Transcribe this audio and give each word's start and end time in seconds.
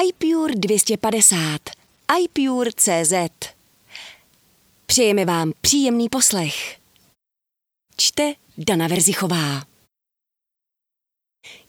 iPure 0.00 0.54
250, 0.54 1.60
iPure 2.22 2.70
CZ. 2.76 3.12
Přejeme 4.86 5.24
vám 5.24 5.52
příjemný 5.60 6.08
poslech. 6.08 6.78
Čte 7.96 8.34
Dana 8.58 8.88
Verzichová. 8.88 9.64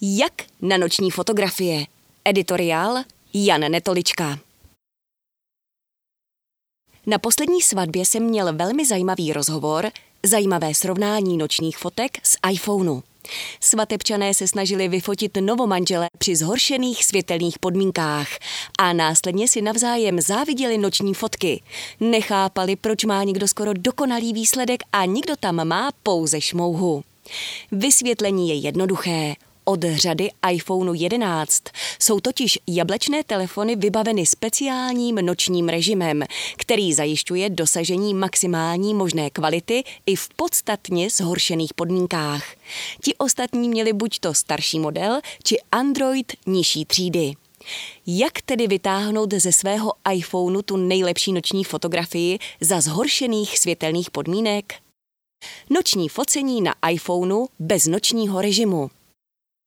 Jak 0.02 0.34
na 0.62 0.78
noční 0.78 1.12
fotografie. 1.12 1.86
Editoriál 2.26 3.04
Jan 3.34 3.62
Netolička. 3.72 4.40
Na 7.06 7.20
poslední 7.20 7.62
svatbě 7.62 8.06
jsem 8.06 8.24
měl 8.24 8.54
velmi 8.54 8.86
zajímavý 8.86 9.34
rozhovor, 9.34 9.92
zajímavé 10.24 10.74
srovnání 10.74 11.38
nočních 11.38 11.78
fotek 11.78 12.28
z 12.28 12.38
iPhoneu. 12.52 13.02
Svatebčané 13.60 14.34
se 14.34 14.48
snažili 14.48 14.88
vyfotit 14.88 15.38
novomanžele 15.42 16.08
při 16.18 16.36
zhoršených 16.36 17.06
světelných 17.06 17.60
podmínkách 17.60 18.28
a 18.80 18.94
následně 18.94 19.48
si 19.48 19.62
navzájem 19.62 20.22
záviděli 20.22 20.78
noční 20.78 21.14
fotky. 21.14 21.62
Nechápali, 22.00 22.76
proč 22.76 23.04
má 23.04 23.24
někdo 23.24 23.48
skoro 23.48 23.74
dokonalý 23.74 24.34
výsledek 24.34 24.84
a 24.94 25.06
někdo 25.06 25.36
tam 25.36 25.68
má 25.68 25.92
pouze 26.04 26.42
šmouhu. 26.42 27.04
Vysvětlení 27.72 28.50
je 28.50 28.56
jednoduché 28.56 29.36
od 29.64 29.84
řady 29.84 30.30
iPhone 30.52 30.98
11. 31.00 31.64
Jsou 32.00 32.20
totiž 32.20 32.60
jablečné 32.68 33.24
telefony 33.24 33.76
vybaveny 33.76 34.26
speciálním 34.26 35.16
nočním 35.16 35.70
režimem, 35.70 36.24
který 36.58 36.94
zajišťuje 36.94 37.50
dosažení 37.50 38.14
maximální 38.14 38.94
možné 38.94 39.30
kvality 39.30 39.84
i 40.06 40.16
v 40.16 40.30
podstatně 40.36 41.10
zhoršených 41.10 41.74
podmínkách. 41.74 42.44
Ti 43.02 43.16
ostatní 43.16 43.70
měli 43.70 43.94
buď 43.94 44.20
to 44.20 44.34
starší 44.34 44.80
model, 44.80 45.22
či 45.44 45.58
Android 45.72 46.34
nižší 46.46 46.86
třídy. 46.86 47.34
Jak 48.08 48.42
tedy 48.42 48.68
vytáhnout 48.68 49.34
ze 49.34 49.52
svého 49.52 49.94
iPhoneu 50.14 50.62
tu 50.62 50.78
nejlepší 50.78 51.34
noční 51.34 51.64
fotografii 51.64 52.40
za 52.62 52.82
zhoršených 52.82 53.60
světelných 53.60 54.12
podmínek? 54.12 54.74
Noční 55.70 56.10
focení 56.10 56.62
na 56.62 56.76
iPhoneu 56.90 57.48
bez 57.60 57.86
nočního 57.86 58.42
režimu. 58.42 58.90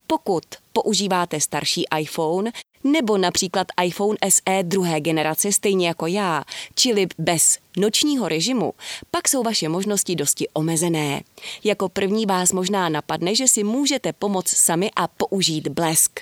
Pokud 0.07 0.43
používáte 0.73 1.41
starší 1.41 1.85
iPhone 1.99 2.51
nebo 2.83 3.17
například 3.17 3.67
iPhone 3.83 4.17
SE 4.29 4.63
druhé 4.63 5.01
generace 5.01 5.51
stejně 5.51 5.87
jako 5.87 6.07
já, 6.07 6.43
čili 6.75 7.07
bez 7.17 7.57
nočního 7.77 8.27
režimu, 8.27 8.73
pak 9.11 9.27
jsou 9.27 9.43
vaše 9.43 9.69
možnosti 9.69 10.15
dosti 10.15 10.47
omezené. 10.53 11.23
Jako 11.63 11.89
první 11.89 12.25
vás 12.25 12.51
možná 12.51 12.89
napadne, 12.89 13.35
že 13.35 13.47
si 13.47 13.63
můžete 13.63 14.13
pomoct 14.13 14.49
sami 14.49 14.91
a 14.95 15.07
použít 15.07 15.67
blesk. 15.67 16.19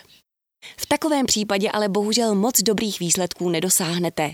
V 0.78 0.86
takovém 0.86 1.26
případě 1.26 1.72
ale 1.72 1.90
bohužel 1.90 2.36
moc 2.36 2.62
dobrých 2.62 3.00
výsledků 3.00 3.50
nedosáhnete. 3.50 4.32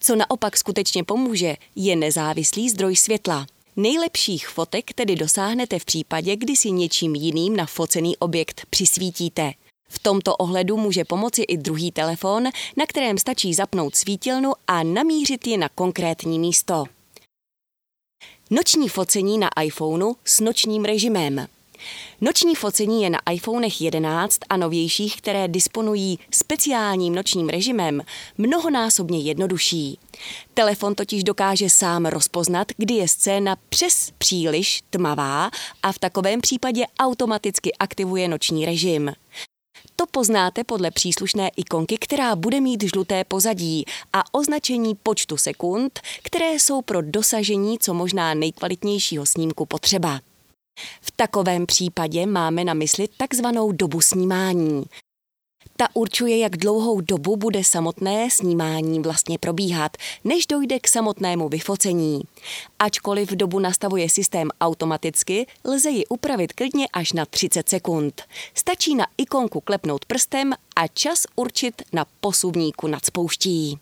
Co 0.00 0.16
naopak 0.16 0.56
skutečně 0.56 1.04
pomůže, 1.04 1.56
je 1.76 1.96
nezávislý 1.96 2.70
zdroj 2.70 2.96
světla. 2.96 3.46
Nejlepších 3.80 4.48
fotek 4.48 4.92
tedy 4.92 5.16
dosáhnete 5.16 5.78
v 5.78 5.84
případě, 5.84 6.36
kdy 6.36 6.56
si 6.56 6.70
něčím 6.70 7.14
jiným 7.14 7.56
na 7.56 7.66
focený 7.66 8.16
objekt 8.16 8.66
přisvítíte. 8.70 9.52
V 9.88 9.98
tomto 9.98 10.36
ohledu 10.36 10.76
může 10.76 11.04
pomoci 11.04 11.42
i 11.42 11.56
druhý 11.56 11.92
telefon, 11.92 12.44
na 12.76 12.86
kterém 12.88 13.18
stačí 13.18 13.54
zapnout 13.54 13.96
svítilnu 13.96 14.52
a 14.66 14.82
namířit 14.82 15.46
ji 15.46 15.56
na 15.56 15.68
konkrétní 15.68 16.38
místo. 16.38 16.84
Noční 18.50 18.88
focení 18.88 19.38
na 19.38 19.48
iPhoneu 19.62 20.14
s 20.24 20.40
nočním 20.40 20.84
režimem. 20.84 21.46
Noční 22.20 22.54
focení 22.54 23.02
je 23.02 23.10
na 23.10 23.18
iPhonech 23.32 23.80
11 23.80 24.38
a 24.48 24.56
novějších, 24.56 25.16
které 25.16 25.48
disponují 25.48 26.18
speciálním 26.30 27.14
nočním 27.14 27.48
režimem, 27.48 28.02
mnohonásobně 28.38 29.18
jednodušší. 29.18 29.98
Telefon 30.54 30.94
totiž 30.94 31.24
dokáže 31.24 31.70
sám 31.70 32.06
rozpoznat, 32.06 32.68
kdy 32.76 32.94
je 32.94 33.08
scéna 33.08 33.56
přes 33.68 34.12
příliš 34.18 34.82
tmavá 34.90 35.50
a 35.82 35.92
v 35.92 35.98
takovém 35.98 36.40
případě 36.40 36.84
automaticky 36.98 37.74
aktivuje 37.74 38.28
noční 38.28 38.66
režim. 38.66 39.12
To 39.96 40.06
poznáte 40.06 40.64
podle 40.64 40.90
příslušné 40.90 41.50
ikonky, 41.56 41.98
která 41.98 42.36
bude 42.36 42.60
mít 42.60 42.82
žluté 42.82 43.24
pozadí 43.24 43.84
a 44.12 44.34
označení 44.34 44.94
počtu 44.94 45.36
sekund, 45.36 46.00
které 46.22 46.52
jsou 46.52 46.82
pro 46.82 47.02
dosažení 47.02 47.78
co 47.78 47.94
možná 47.94 48.34
nejkvalitnějšího 48.34 49.26
snímku 49.26 49.66
potřeba. 49.66 50.20
V 51.00 51.10
takovém 51.10 51.66
případě 51.66 52.26
máme 52.26 52.64
na 52.64 52.74
mysli 52.74 53.08
takzvanou 53.16 53.72
dobu 53.72 54.00
snímání. 54.00 54.84
Ta 55.76 55.88
určuje, 55.94 56.38
jak 56.38 56.56
dlouhou 56.56 57.00
dobu 57.00 57.36
bude 57.36 57.64
samotné 57.64 58.30
snímání 58.30 59.00
vlastně 59.00 59.38
probíhat, 59.38 59.96
než 60.24 60.46
dojde 60.46 60.80
k 60.80 60.88
samotnému 60.88 61.48
vyfocení. 61.48 62.22
Ačkoliv 62.78 63.30
dobu 63.30 63.58
nastavuje 63.58 64.10
systém 64.10 64.48
automaticky, 64.60 65.46
lze 65.64 65.90
ji 65.90 66.06
upravit 66.06 66.52
klidně 66.52 66.86
až 66.92 67.12
na 67.12 67.26
30 67.26 67.68
sekund. 67.68 68.22
Stačí 68.54 68.94
na 68.94 69.06
ikonku 69.18 69.60
klepnout 69.60 70.04
prstem 70.04 70.52
a 70.76 70.86
čas 70.86 71.26
určit 71.36 71.82
na 71.92 72.06
posuvníku 72.20 72.86
nad 72.86 73.04
spouští. 73.04 73.78